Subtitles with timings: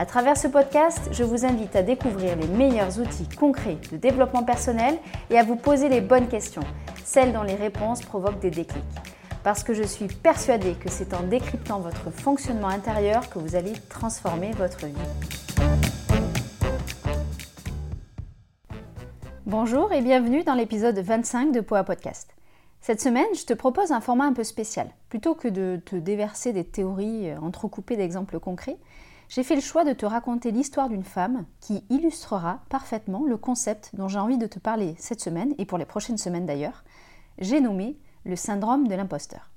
[0.00, 4.44] À travers ce podcast, je vous invite à découvrir les meilleurs outils concrets de développement
[4.44, 4.96] personnel
[5.28, 6.62] et à vous poser les bonnes questions,
[7.04, 8.84] celles dont les réponses provoquent des déclics.
[9.42, 13.72] Parce que je suis persuadée que c'est en décryptant votre fonctionnement intérieur que vous allez
[13.88, 14.94] transformer votre vie.
[19.46, 22.36] Bonjour et bienvenue dans l'épisode 25 de Poa Podcast.
[22.80, 24.90] Cette semaine, je te propose un format un peu spécial.
[25.08, 28.78] Plutôt que de te déverser des théories entrecoupées d'exemples concrets,
[29.28, 33.90] j'ai fait le choix de te raconter l'histoire d'une femme qui illustrera parfaitement le concept
[33.92, 36.82] dont j'ai envie de te parler cette semaine et pour les prochaines semaines d'ailleurs.
[37.38, 39.50] J'ai nommé le syndrome de l'imposteur.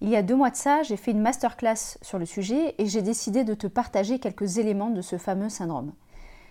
[0.00, 2.86] Il y a deux mois de ça, j'ai fait une masterclass sur le sujet et
[2.86, 5.92] j'ai décidé de te partager quelques éléments de ce fameux syndrome.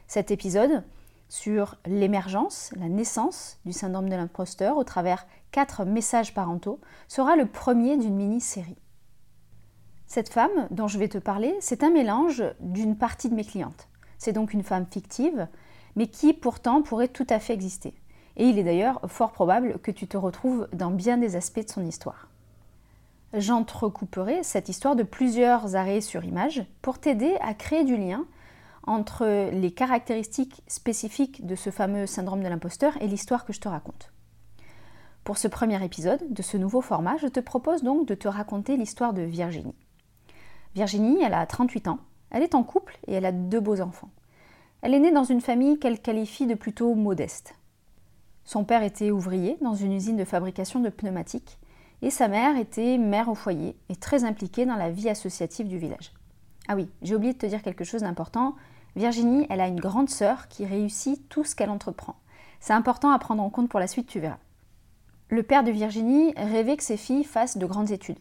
[0.07, 0.83] Cet épisode
[1.29, 7.47] sur l'émergence, la naissance du syndrome de l'imposteur au travers quatre messages parentaux sera le
[7.47, 8.77] premier d'une mini-série.
[10.13, 13.87] Cette femme dont je vais te parler, c'est un mélange d'une partie de mes clientes.
[14.19, 15.47] C'est donc une femme fictive,
[15.95, 17.95] mais qui pourtant pourrait tout à fait exister.
[18.37, 21.71] Et il est d'ailleurs fort probable que tu te retrouves dans bien des aspects de
[21.71, 22.27] son histoire.
[23.33, 28.23] J'entrecouperai cette histoire de plusieurs arrêts sur image pour t'aider à créer du lien
[28.85, 33.67] entre les caractéristiques spécifiques de ce fameux syndrome de l'imposteur et l'histoire que je te
[33.67, 34.13] raconte.
[35.23, 38.77] Pour ce premier épisode de ce nouveau format, je te propose donc de te raconter
[38.77, 39.73] l'histoire de Virginie.
[40.75, 41.99] Virginie, elle a 38 ans,
[42.31, 44.09] elle est en couple et elle a deux beaux enfants.
[44.81, 47.55] Elle est née dans une famille qu'elle qualifie de plutôt modeste.
[48.43, 51.57] Son père était ouvrier dans une usine de fabrication de pneumatiques
[52.01, 55.77] et sa mère était mère au foyer et très impliquée dans la vie associative du
[55.77, 56.11] village.
[56.67, 58.55] Ah oui, j'ai oublié de te dire quelque chose d'important.
[58.95, 62.15] Virginie, elle a une grande sœur qui réussit tout ce qu'elle entreprend.
[62.59, 64.39] C'est important à prendre en compte pour la suite, tu verras.
[65.29, 68.19] Le père de Virginie rêvait que ses filles fassent de grandes études.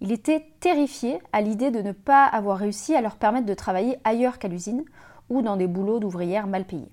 [0.00, 3.98] Il était terrifié à l'idée de ne pas avoir réussi à leur permettre de travailler
[4.04, 4.84] ailleurs qu'à l'usine
[5.30, 6.90] ou dans des boulots d'ouvrières mal payés.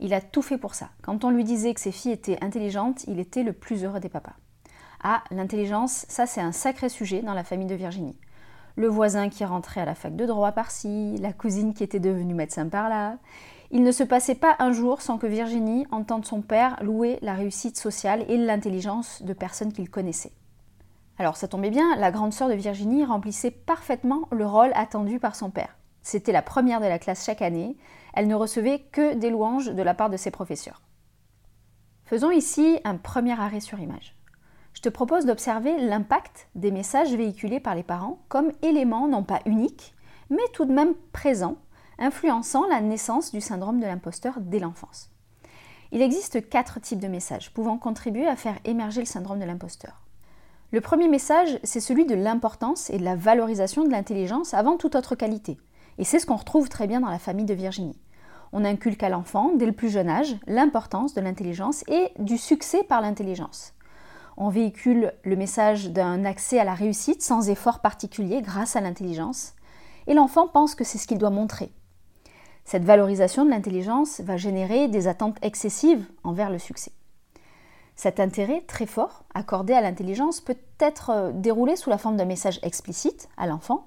[0.00, 0.90] Il a tout fait pour ça.
[1.02, 4.08] Quand on lui disait que ses filles étaient intelligentes, il était le plus heureux des
[4.08, 4.36] papas.
[5.02, 8.16] Ah, l'intelligence, ça c'est un sacré sujet dans la famille de Virginie.
[8.76, 12.34] Le voisin qui rentrait à la fac de droit par-ci, la cousine qui était devenue
[12.34, 13.18] médecin par-là.
[13.70, 17.34] Il ne se passait pas un jour sans que Virginie entende son père louer la
[17.34, 20.32] réussite sociale et l'intelligence de personnes qu'il connaissait.
[21.18, 25.34] Alors ça tombait bien, la grande sœur de Virginie remplissait parfaitement le rôle attendu par
[25.34, 25.76] son père.
[26.00, 27.76] C'était la première de la classe chaque année,
[28.14, 30.80] elle ne recevait que des louanges de la part de ses professeurs.
[32.04, 34.14] Faisons ici un premier arrêt sur image.
[34.74, 39.40] Je te propose d'observer l'impact des messages véhiculés par les parents comme élément non pas
[39.44, 39.94] unique,
[40.30, 41.56] mais tout de même présent,
[41.98, 45.10] influençant la naissance du syndrome de l'imposteur dès l'enfance.
[45.90, 50.07] Il existe quatre types de messages pouvant contribuer à faire émerger le syndrome de l'imposteur.
[50.70, 54.96] Le premier message, c'est celui de l'importance et de la valorisation de l'intelligence avant toute
[54.96, 55.56] autre qualité.
[55.96, 57.98] Et c'est ce qu'on retrouve très bien dans la famille de Virginie.
[58.52, 62.82] On inculque à l'enfant, dès le plus jeune âge, l'importance de l'intelligence et du succès
[62.82, 63.72] par l'intelligence.
[64.36, 69.54] On véhicule le message d'un accès à la réussite sans effort particulier grâce à l'intelligence.
[70.06, 71.72] Et l'enfant pense que c'est ce qu'il doit montrer.
[72.66, 76.92] Cette valorisation de l'intelligence va générer des attentes excessives envers le succès.
[77.98, 82.26] Cet intérêt très fort accordé à l'intelligence peut être euh, déroulé sous la forme d'un
[82.26, 83.86] message explicite à l'enfant,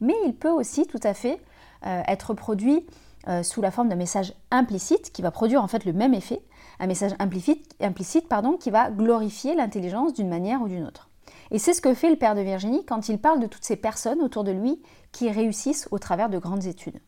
[0.00, 1.40] mais il peut aussi tout à fait
[1.86, 2.84] euh, être produit
[3.28, 6.42] euh, sous la forme d'un message implicite qui va produire en fait le même effet,
[6.80, 11.08] un message implicite, implicite pardon, qui va glorifier l'intelligence d'une manière ou d'une autre.
[11.52, 13.76] Et c'est ce que fait le père de Virginie quand il parle de toutes ces
[13.76, 16.98] personnes autour de lui qui réussissent au travers de grandes études.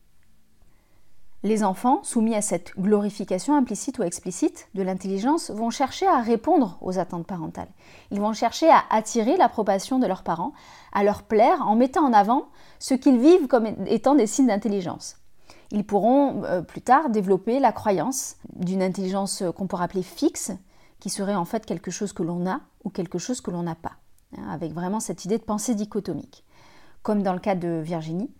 [1.45, 6.79] Les enfants, soumis à cette glorification implicite ou explicite de l'intelligence, vont chercher à répondre
[6.81, 7.69] aux attentes parentales.
[8.11, 10.55] Ils vont chercher à attirer l'approbation de leurs parents,
[10.95, 12.47] à leur plaire en mettant en avant
[12.79, 15.19] ce qu'ils vivent comme étant des signes d'intelligence.
[15.71, 20.51] Ils pourront euh, plus tard développer la croyance d'une intelligence qu'on pourrait appeler fixe,
[20.99, 23.75] qui serait en fait quelque chose que l'on a ou quelque chose que l'on n'a
[23.75, 23.97] pas,
[24.39, 26.43] hein, avec vraiment cette idée de pensée dichotomique.
[27.03, 28.31] Comme dans le cas de Virginie,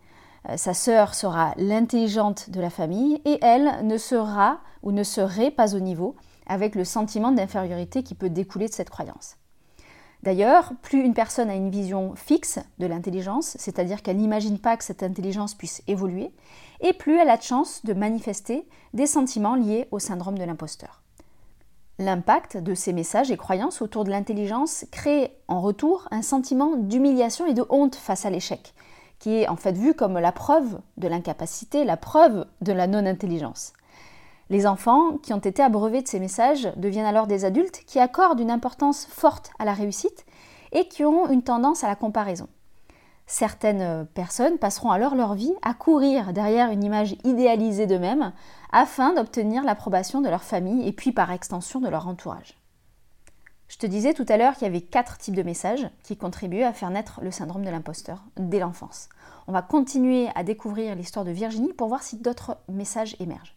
[0.57, 5.75] sa sœur sera l'intelligente de la famille et elle ne sera ou ne serait pas
[5.75, 9.37] au niveau avec le sentiment d'infériorité qui peut découler de cette croyance.
[10.23, 14.85] D'ailleurs, plus une personne a une vision fixe de l'intelligence, c'est-à-dire qu'elle n'imagine pas que
[14.85, 16.31] cette intelligence puisse évoluer,
[16.81, 21.03] et plus elle a de chance de manifester des sentiments liés au syndrome de l'imposteur.
[21.99, 27.47] L'impact de ces messages et croyances autour de l'intelligence crée en retour un sentiment d'humiliation
[27.47, 28.75] et de honte face à l'échec,
[29.25, 33.73] qui est en fait vu comme la preuve de l'incapacité, la preuve de la non-intelligence.
[34.51, 38.41] Les enfants qui ont été abreuvés de ces messages deviennent alors des adultes qui accordent
[38.41, 40.27] une importance forte à la réussite
[40.73, 42.49] et qui ont une tendance à la comparaison.
[43.27, 48.35] Certaines personnes passeront alors leur vie à courir derrière une image idéalisée d'eux-mêmes
[48.73, 52.59] afin d'obtenir l'approbation de leur famille et puis par extension de leur entourage.
[53.69, 56.63] Je te disais tout à l'heure qu'il y avait quatre types de messages qui contribuent
[56.63, 59.09] à faire naître le syndrome de l'imposteur dès l'enfance.
[59.47, 63.57] On va continuer à découvrir l'histoire de Virginie pour voir si d'autres messages émergent.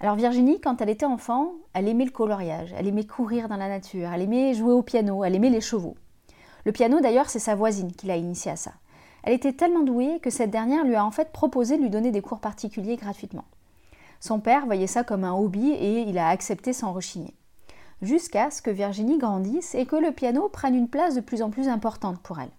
[0.00, 3.68] Alors Virginie, quand elle était enfant, elle aimait le coloriage, elle aimait courir dans la
[3.68, 5.96] nature, elle aimait jouer au piano, elle aimait les chevaux.
[6.64, 8.72] Le piano d'ailleurs, c'est sa voisine qui l'a initiée à ça.
[9.24, 12.12] Elle était tellement douée que cette dernière lui a en fait proposé de lui donner
[12.12, 13.44] des cours particuliers gratuitement.
[14.20, 17.34] Son père voyait ça comme un hobby et il a accepté sans rechigner.
[18.00, 21.50] Jusqu'à ce que Virginie grandisse et que le piano prenne une place de plus en
[21.50, 22.50] plus importante pour elle.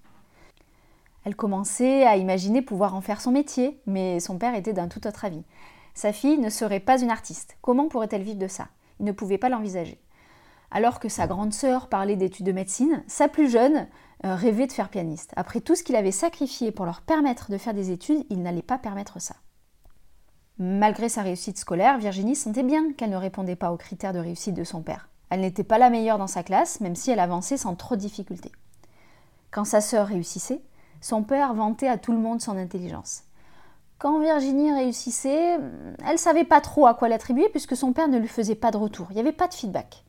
[1.23, 5.05] Elle commençait à imaginer pouvoir en faire son métier, mais son père était d'un tout
[5.07, 5.43] autre avis.
[5.93, 7.57] Sa fille ne serait pas une artiste.
[7.61, 8.67] Comment pourrait-elle vivre de ça?
[8.99, 10.01] Il ne pouvait pas l'envisager.
[10.71, 13.87] Alors que sa grande sœur parlait d'études de médecine, sa plus jeune
[14.25, 15.33] euh, rêvait de faire pianiste.
[15.35, 18.61] Après tout ce qu'il avait sacrifié pour leur permettre de faire des études, il n'allait
[18.61, 19.35] pas permettre ça.
[20.57, 24.55] Malgré sa réussite scolaire, Virginie sentait bien qu'elle ne répondait pas aux critères de réussite
[24.55, 25.08] de son père.
[25.29, 28.01] Elle n'était pas la meilleure dans sa classe, même si elle avançait sans trop de
[28.01, 28.51] difficultés.
[29.51, 30.61] Quand sa sœur réussissait,
[31.01, 33.23] son père vantait à tout le monde son intelligence.
[33.99, 35.57] Quand Virginie réussissait,
[36.07, 38.77] elle savait pas trop à quoi l'attribuer puisque son père ne lui faisait pas de
[38.77, 40.03] retour, il n'y avait pas de feedback.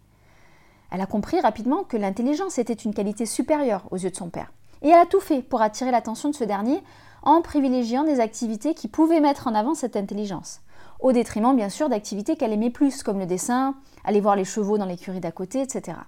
[0.92, 4.52] Elle a compris rapidement que l'intelligence était une qualité supérieure aux yeux de son père.
[4.82, 6.82] Et elle a tout fait pour attirer l'attention de ce dernier
[7.22, 10.60] en privilégiant des activités qui pouvaient mettre en avant cette intelligence,
[11.02, 13.74] au détriment bien sûr d'activités qu'elle aimait plus, comme le dessin,
[14.04, 15.98] aller voir les chevaux dans l'écurie d'à côté, etc.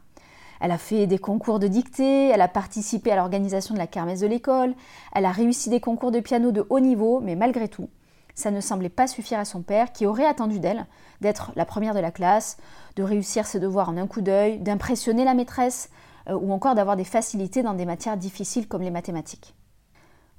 [0.61, 4.21] Elle a fait des concours de dictée, elle a participé à l'organisation de la kermesse
[4.21, 4.75] de l'école,
[5.15, 7.89] elle a réussi des concours de piano de haut niveau, mais malgré tout,
[8.35, 10.87] ça ne semblait pas suffire à son père qui aurait attendu d'elle
[11.21, 12.57] d'être la première de la classe,
[12.97, 15.91] de réussir ses devoirs en un coup d'œil, d'impressionner la maîtresse
[16.29, 19.55] euh, ou encore d'avoir des facilités dans des matières difficiles comme les mathématiques.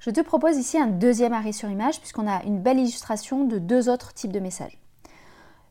[0.04, 3.56] Je te propose ici un deuxième arrêt sur image puisqu'on a une belle illustration de
[3.56, 4.78] deux autres types de messages.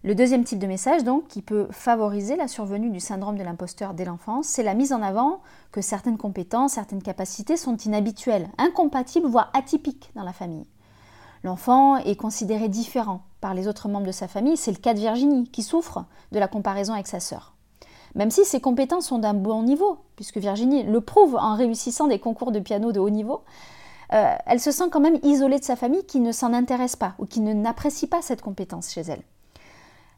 [0.04, 3.94] Le deuxième type de message, donc, qui peut favoriser la survenue du syndrome de l'imposteur
[3.94, 5.42] dès l'enfance, c'est la mise en avant
[5.72, 10.66] que certaines compétences, certaines capacités sont inhabituelles, incompatibles, voire atypiques dans la famille.
[11.44, 15.00] L'enfant est considéré différent par les autres membres de sa famille, c'est le cas de
[15.00, 17.54] Virginie, qui souffre de la comparaison avec sa sœur.
[18.16, 22.18] Même si ses compétences sont d'un bon niveau, puisque Virginie le prouve en réussissant des
[22.18, 23.44] concours de piano de haut niveau,
[24.14, 27.16] euh, elle se sent quand même isolée de sa famille qui ne s'en intéresse pas
[27.20, 29.24] ou qui ne n'apprécie pas cette compétence chez elle.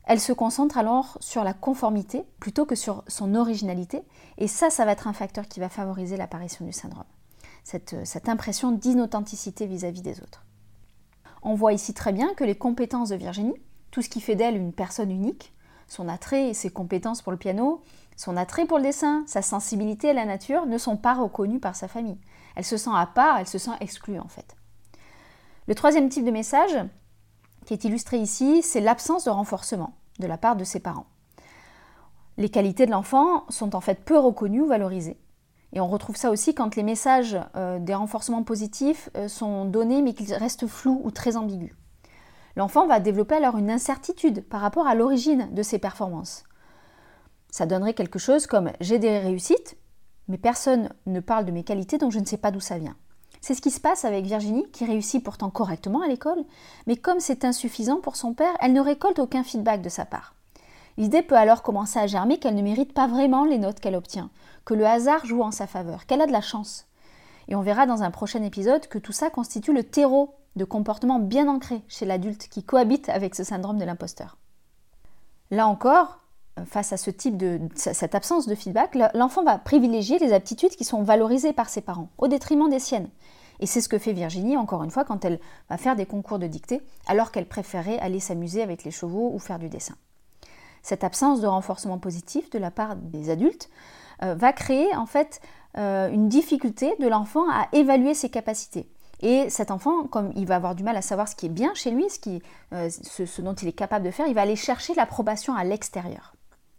[0.05, 4.03] Elle se concentre alors sur la conformité plutôt que sur son originalité,
[4.37, 7.05] et ça, ça va être un facteur qui va favoriser l'apparition du syndrome,
[7.63, 10.43] cette, euh, cette impression d'inauthenticité vis-à-vis des autres.
[11.41, 13.55] On voit ici très bien que les compétences de Virginie,
[13.91, 15.53] tout ce qui fait d'elle une personne unique,
[15.87, 17.81] son attrait et ses compétences pour le piano,
[18.17, 21.75] son attrait pour le dessin, sa sensibilité à la nature ne sont pas reconnues par
[21.75, 22.17] sa famille.
[22.55, 24.55] Elle se sent à part, elle se sent exclue en fait.
[25.67, 26.77] Le troisième type de message,
[27.65, 31.07] qui est illustré ici, c'est l'absence de renforcement de la part de ses parents.
[32.37, 35.17] Les qualités de l'enfant sont en fait peu reconnues ou valorisées.
[35.73, 40.01] Et on retrouve ça aussi quand les messages euh, des renforcements positifs euh, sont donnés
[40.01, 41.73] mais qu'ils restent flous ou très ambigus.
[42.55, 46.43] L'enfant va développer alors une incertitude par rapport à l'origine de ses performances.
[47.49, 49.77] Ça donnerait quelque chose comme j'ai des réussites,
[50.27, 52.95] mais personne ne parle de mes qualités donc je ne sais pas d'où ça vient.
[53.41, 56.43] C'est ce qui se passe avec Virginie, qui réussit pourtant correctement à l'école,
[56.87, 60.33] mais comme c'est insuffisant pour son père, elle ne récolte aucun feedback de sa part.
[60.97, 64.31] L'idée peut alors commencer à germer qu'elle ne mérite pas vraiment les notes qu'elle obtient,
[64.63, 66.87] que le hasard joue en sa faveur, qu'elle a de la chance.
[67.47, 71.19] Et on verra dans un prochain épisode que tout ça constitue le terreau de comportements
[71.19, 74.37] bien ancrés chez l'adulte qui cohabite avec ce syndrome de l'imposteur.
[75.51, 76.21] Là encore,
[76.65, 80.85] face à ce type de cette absence de feedback, l'enfant va privilégier les aptitudes qui
[80.85, 83.09] sont valorisées par ses parents, au détriment des siennes.
[83.59, 86.39] Et c'est ce que fait Virginie, encore une fois, quand elle va faire des concours
[86.39, 89.95] de dictée, alors qu'elle préférait aller s'amuser avec les chevaux ou faire du dessin.
[90.81, 93.69] Cette absence de renforcement positif de la part des adultes
[94.23, 95.41] euh, va créer en fait
[95.77, 98.87] euh, une difficulté de l'enfant à évaluer ses capacités.
[99.21, 101.73] Et cet enfant, comme il va avoir du mal à savoir ce qui est bien
[101.73, 102.39] chez lui, ce,
[102.73, 106.34] euh, ce dont il est capable de faire, il va aller chercher l'approbation à l'extérieur.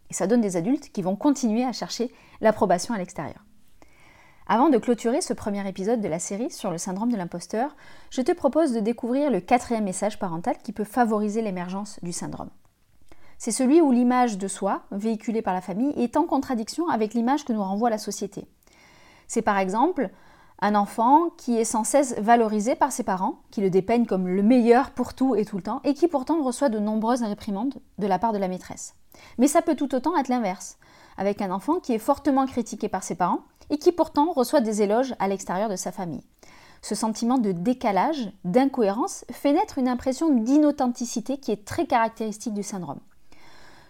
[0.09, 2.11] Et ça donne des adultes qui vont continuer à chercher
[2.41, 3.43] l'approbation à l'extérieur.
[4.49, 7.75] Avant de clôturer ce premier épisode de la série sur le syndrome de l'imposteur,
[8.11, 12.49] je te propose de découvrir le quatrième message parental qui peut favoriser l'émergence du syndrome.
[13.37, 17.43] C'est celui où l'image de soi, véhiculée par la famille, est en contradiction avec l'image
[17.43, 18.47] que nous renvoie la société.
[19.27, 20.09] C'est par exemple
[20.59, 24.41] un enfant qui est sans cesse valorisé par ses parents, qui le dépeignent comme le
[24.41, 28.07] meilleur pour tout et tout le temps, et qui pourtant reçoit de nombreuses réprimandes de
[28.07, 28.95] la part de la maîtresse.
[29.37, 30.77] Mais ça peut tout autant être l'inverse,
[31.17, 34.81] avec un enfant qui est fortement critiqué par ses parents, et qui pourtant reçoit des
[34.81, 36.23] éloges à l'extérieur de sa famille.
[36.81, 42.63] Ce sentiment de décalage, d'incohérence, fait naître une impression d'inauthenticité qui est très caractéristique du
[42.63, 42.99] syndrome.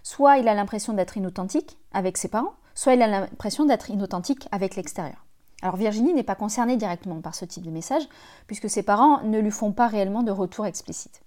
[0.04, 4.48] Soit il a l'impression d'être inauthentique avec ses parents, soit il a l'impression d'être inauthentique
[4.52, 5.27] avec l'extérieur.
[5.62, 8.08] Alors Virginie n'est pas concernée directement par ce type de message,
[8.46, 11.22] puisque ses parents ne lui font pas réellement de retour explicite.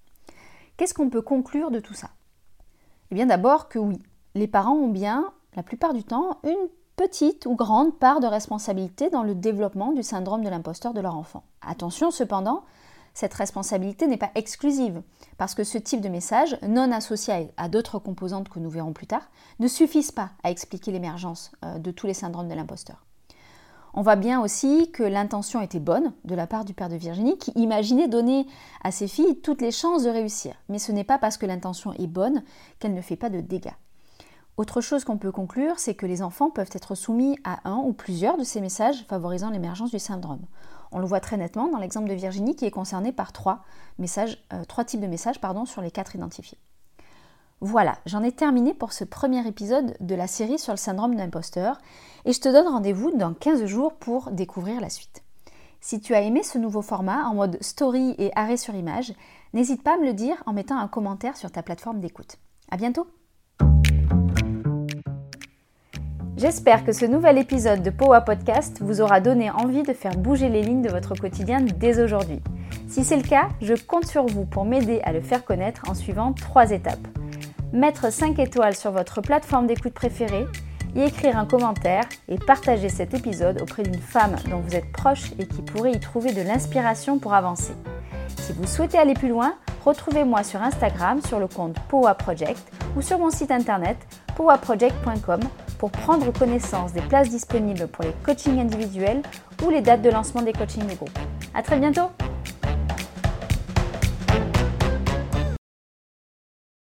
[0.77, 2.11] Qu'est-ce qu'on peut conclure de tout ça?
[3.11, 4.01] Eh bien d'abord que oui,
[4.35, 9.11] les parents ont bien, la plupart du temps, une petite ou grande part de responsabilité
[9.11, 11.43] dans le développement du syndrome de l'imposteur de leur enfant.
[11.61, 12.63] Attention cependant,
[13.15, 15.03] cette responsabilité n'est pas exclusive,
[15.37, 19.07] parce que ce type de message, non associé à d'autres composantes que nous verrons plus
[19.07, 23.05] tard, ne suffisent pas à expliquer l'émergence euh, de tous les syndromes de l'imposteur.
[23.93, 27.39] On voit bien aussi que l'intention était bonne de la part du père de Virginie,
[27.39, 28.47] qui imaginait donner
[28.85, 30.55] à ses filles toutes les chances de réussir.
[30.69, 32.43] Mais ce n'est pas parce que l'intention est bonne
[32.79, 33.75] qu'elle ne fait pas de dégâts.
[34.57, 37.93] Autre chose qu'on peut conclure, c'est que les enfants peuvent être soumis à un ou
[37.93, 40.45] plusieurs de ces messages favorisant l'émergence du syndrome.
[40.93, 43.65] On le voit très nettement dans l'exemple de Virginie qui est concernée par trois,
[44.01, 46.59] euh, types de messages sur les quatre identifiés.
[47.63, 51.77] Voilà, j'en ai terminé pour ce premier épisode de la série sur le syndrome d'imposteur
[52.25, 55.23] et je te donne rendez-vous dans 15 jours pour découvrir la suite.
[55.83, 59.13] Si tu as aimé ce nouveau format en mode story et arrêt sur image,
[59.53, 62.37] n'hésite pas à me le dire en mettant un commentaire sur ta plateforme d'écoute.
[62.71, 63.07] À bientôt!
[66.39, 70.49] J'espère que ce nouvel épisode de Powa Podcast vous aura donné envie de faire bouger
[70.49, 72.41] les lignes de votre quotidien dès aujourd'hui.
[72.89, 75.95] Si c'est le cas, je compte sur vous pour m'aider à le faire connaître en
[75.95, 77.07] suivant trois étapes.
[77.73, 80.47] Mettre 5 étoiles sur votre plateforme d'écoute préférée,
[80.97, 85.31] y écrire un commentaire et partager cet épisode auprès d'une femme dont vous êtes proche
[85.39, 87.75] et qui pourrait y trouver de l'inspiration pour avancer.
[88.39, 92.61] Si vous souhaitez aller plus loin, retrouvez-moi sur Instagram sur le compte Powa Project
[92.97, 93.97] ou sur mon site internet
[94.37, 95.41] powaproject.com
[95.79, 99.23] pour prendre connaissance des places disponibles pour les coachings individuels
[99.65, 101.19] ou les dates de lancement des coachings de groupe.
[101.55, 102.11] À très bientôt!